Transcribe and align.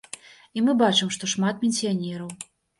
І 0.59 0.63
мы 0.69 0.75
бачым, 0.81 1.13
што 1.19 1.31
шмат 1.35 1.63
пенсіянераў. 1.63 2.37